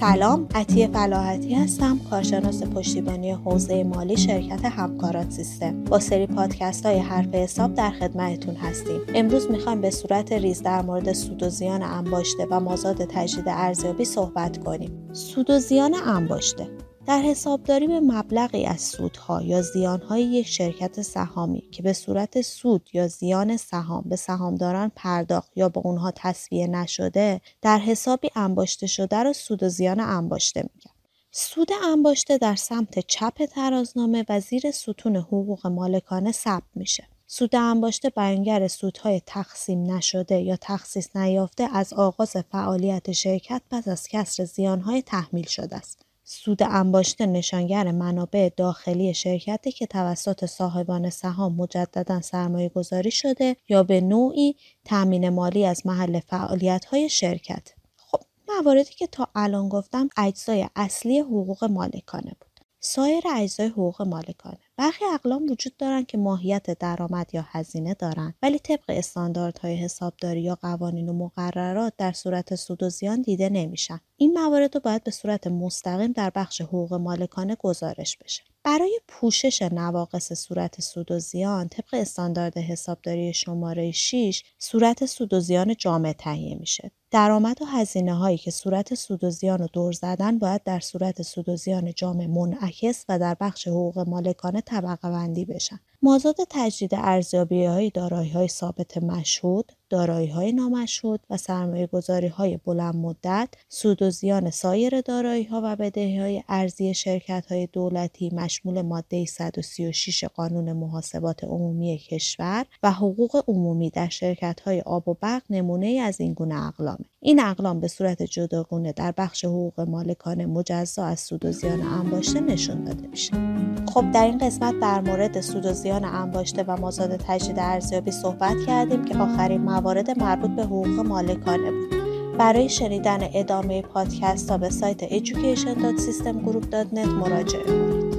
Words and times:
سلام 0.00 0.48
عطیه 0.54 0.88
فلاحتی 0.88 1.54
هستم 1.54 2.00
کارشناس 2.10 2.62
پشتیبانی 2.62 3.30
حوزه 3.30 3.84
مالی 3.84 4.16
شرکت 4.16 4.64
همکارات 4.64 5.30
سیستم. 5.30 5.84
با 5.84 6.00
سری 6.00 6.26
پادکست 6.26 6.86
های 6.86 6.98
حرف 6.98 7.34
حساب 7.34 7.74
در 7.74 7.90
خدمتتون 7.90 8.54
هستیم. 8.54 9.00
امروز 9.14 9.50
می‌خوایم 9.50 9.80
به 9.80 9.90
صورت 9.90 10.32
ریز 10.32 10.62
در 10.62 10.82
مورد 10.82 11.12
سود 11.12 11.42
و 11.42 11.48
زیان 11.48 11.82
انباشته 11.82 12.46
و 12.50 12.60
مازاد 12.60 13.04
تجدید 13.04 13.44
ارزیابی 13.46 14.04
صحبت 14.04 14.64
کنیم. 14.64 15.08
سود 15.12 15.50
و 15.50 15.58
زیان 15.58 15.94
انباشته. 15.94 16.68
در 17.06 17.22
حسابداری 17.22 17.86
به 17.86 18.00
مبلغی 18.00 18.66
از 18.66 18.80
سودها 18.80 19.42
یا 19.42 19.62
زیانهای 19.62 20.22
یک 20.22 20.46
شرکت 20.46 21.02
سهامی 21.02 21.62
که 21.72 21.82
به 21.82 21.92
صورت 21.92 22.42
سود 22.42 22.90
یا 22.92 23.08
زیان 23.08 23.56
سهام 23.56 24.04
به 24.06 24.16
سهامداران 24.16 24.92
پرداخت 24.96 25.52
یا 25.56 25.68
به 25.68 25.80
اونها 25.80 26.12
تصویه 26.16 26.66
نشده 26.66 27.40
در 27.62 27.78
حسابی 27.78 28.30
انباشته 28.36 28.86
شده 28.86 29.22
را 29.22 29.32
سود 29.32 29.62
و 29.62 29.68
زیان 29.68 30.00
انباشته 30.00 30.62
میگن. 30.62 30.90
سود 31.30 31.68
انباشته 31.84 32.38
در 32.38 32.56
سمت 32.56 32.98
چپ 32.98 33.44
ترازنامه 33.44 34.24
و 34.28 34.40
زیر 34.40 34.70
ستون 34.70 35.16
حقوق 35.16 35.66
مالکانه 35.66 36.32
ثبت 36.32 36.70
میشه. 36.74 37.04
سود 37.26 37.56
انباشته 37.56 38.10
بیانگر 38.10 38.68
سودهای 38.68 39.22
تقسیم 39.26 39.92
نشده 39.92 40.40
یا 40.40 40.56
تخصیص 40.60 41.16
نیافته 41.16 41.68
از 41.72 41.92
آغاز 41.92 42.36
فعالیت 42.52 43.12
شرکت 43.12 43.62
پس 43.70 43.88
از 43.88 44.08
کسر 44.08 44.44
زیانهای 44.44 45.02
تحمیل 45.02 45.46
شده 45.46 45.76
است. 45.76 46.04
سود 46.26 46.62
انباشته 46.62 47.26
نشانگر 47.26 47.90
منابع 47.90 48.48
داخلی 48.56 49.14
شرکتی 49.14 49.72
که 49.72 49.86
توسط 49.86 50.44
صاحبان 50.44 51.10
سهام 51.10 51.54
مجددا 51.54 52.20
سرمایه 52.20 52.68
گذاری 52.68 53.10
شده 53.10 53.56
یا 53.68 53.82
به 53.82 54.00
نوعی 54.00 54.56
تأمین 54.84 55.28
مالی 55.28 55.66
از 55.66 55.86
محل 55.86 56.20
فعالیت 56.20 56.84
های 56.84 57.08
شرکت. 57.08 57.72
خب 57.96 58.20
مواردی 58.48 58.94
که 58.94 59.06
تا 59.06 59.28
الان 59.34 59.68
گفتم 59.68 60.08
اجزای 60.16 60.68
اصلی 60.76 61.18
حقوق 61.18 61.64
مالکانه 61.64 62.32
بود. 62.40 62.53
سایر 62.86 63.24
اجزای 63.36 63.66
حقوق 63.66 64.02
مالکانه. 64.02 64.58
برخی 64.76 65.04
اقلام 65.14 65.50
وجود 65.50 65.76
دارند 65.76 66.06
که 66.06 66.18
ماهیت 66.18 66.78
درآمد 66.78 67.30
یا 67.34 67.44
هزینه 67.48 67.94
دارند 67.94 68.34
ولی 68.42 68.58
طبق 68.58 68.84
استانداردهای 68.88 69.76
حسابداری 69.76 70.42
یا 70.42 70.54
قوانین 70.54 71.08
و 71.08 71.12
مقررات 71.12 71.92
در 71.98 72.12
صورت 72.12 72.54
سود 72.54 72.82
و 72.82 72.88
زیان 72.88 73.22
دیده 73.22 73.48
نمیشن. 73.48 74.00
این 74.16 74.32
موارد 74.32 74.74
رو 74.74 74.80
باید 74.80 75.04
به 75.04 75.10
صورت 75.10 75.46
مستقیم 75.46 76.12
در 76.12 76.30
بخش 76.34 76.60
حقوق 76.60 76.94
مالکانه 76.94 77.56
گزارش 77.56 78.16
بشه. 78.16 78.42
برای 78.64 79.00
پوشش 79.08 79.62
نواقص 79.62 80.32
صورت 80.32 80.80
سود 80.80 81.10
و 81.10 81.18
زیان 81.18 81.68
طبق 81.68 81.88
استاندارد 81.92 82.58
حسابداری 82.58 83.34
شماره 83.34 83.90
6 83.90 84.42
صورت 84.58 85.06
سود 85.06 85.34
و 85.34 85.40
زیان 85.40 85.74
جامع 85.78 86.12
تهیه 86.12 86.54
میشه. 86.54 86.90
درآمد 87.10 87.62
و 87.62 87.64
هزینه 87.64 88.14
هایی 88.14 88.38
که 88.38 88.50
صورت 88.50 88.94
سود 88.94 89.24
و 89.24 89.30
زیان 89.30 89.58
رو 89.58 89.68
دور 89.72 89.92
زدن 89.92 90.38
باید 90.38 90.62
در 90.64 90.80
صورت 90.80 91.22
سود 91.22 91.48
و 91.48 91.56
زیان 91.56 91.92
جامع 91.94 92.26
منعکس 92.26 93.04
و 93.08 93.18
در 93.18 93.36
بخش 93.40 93.68
حقوق 93.68 93.98
مالکانه 94.08 94.60
طبقه 94.60 95.10
بندی 95.10 95.44
بشن. 95.44 95.80
مازاد 96.04 96.36
تجدید 96.50 96.90
ارزیابی 96.94 97.64
های 97.64 97.90
دارایی 97.90 98.30
های 98.30 98.48
ثابت 98.48 98.98
مشهود 98.98 99.72
دارایی 99.90 100.28
های 100.28 100.52
نامشهود 100.52 101.20
و 101.30 101.36
سرمایه 101.36 101.86
گذاری 101.86 102.26
های 102.26 102.56
بلند 102.64 102.96
مدت، 102.96 103.48
سود 103.68 104.02
و 104.02 104.10
زیان 104.10 104.50
سایر 104.50 105.00
دارایی 105.00 105.44
ها 105.44 105.60
و 105.64 105.76
بدهی 105.76 106.18
های 106.18 106.42
ارزی 106.48 106.94
شرکت 106.94 107.46
های 107.48 107.66
دولتی 107.66 108.30
مشمول 108.30 108.82
ماده 108.82 109.24
136 109.24 110.24
قانون 110.24 110.72
محاسبات 110.72 111.44
عمومی 111.44 111.98
کشور 111.98 112.66
و 112.82 112.92
حقوق 112.92 113.44
عمومی 113.48 113.90
در 113.90 114.08
شرکت 114.08 114.60
های 114.60 114.80
آب 114.80 115.08
و 115.08 115.14
برق 115.14 115.42
نمونه 115.50 115.86
از 115.86 116.20
این 116.20 116.32
گونه 116.32 116.66
اقلامه. 116.66 117.04
این 117.20 117.40
اقلام 117.40 117.80
به 117.80 117.88
صورت 117.88 118.22
جداگونه 118.22 118.92
در 118.92 119.12
بخش 119.12 119.44
حقوق 119.44 119.80
مالکان 119.80 120.44
مجزا 120.44 121.04
از 121.04 121.20
سود 121.20 121.44
و 121.44 121.52
زیان 121.52 121.82
انباشته 121.82 122.40
نشون 122.40 122.84
داده 122.84 123.06
میشه. 123.06 123.73
خب 123.94 124.10
در 124.10 124.24
این 124.24 124.38
قسمت 124.38 124.80
در 124.80 125.00
مورد 125.00 125.40
سود 125.40 125.66
و 125.66 125.72
زیان 125.72 126.04
انباشته 126.04 126.62
و 126.62 126.76
مازاد 126.80 127.16
تجدید 127.16 127.58
ارزیابی 127.58 128.10
صحبت 128.10 128.56
کردیم 128.66 129.04
که 129.04 129.18
آخرین 129.18 129.60
موارد 129.60 130.18
مربوط 130.18 130.50
به 130.50 130.62
حقوق 130.62 131.00
مالکانه 131.00 131.70
بود. 131.70 131.94
برای 132.38 132.68
شنیدن 132.68 133.28
ادامه 133.34 133.82
پادکست 133.82 134.50
ها 134.50 134.58
به 134.58 134.70
سایت 134.70 135.24
education.systemgroup.net 135.24 137.08
مراجعه 137.08 137.64
کنید. 137.64 138.13